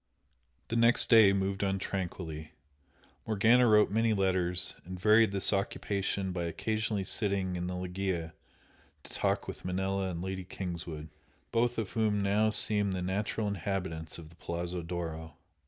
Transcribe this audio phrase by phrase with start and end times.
[0.69, 2.53] The next day moved on tranquilly.
[3.27, 8.33] Morgana wrote many letters and varied this occupation by occasionally sitting in the loggia
[9.03, 11.09] to talk with Manella and Lady Kingswood,
[11.51, 15.35] both of whom now seemed the natural inhabitants of the Palazzo d'Oro.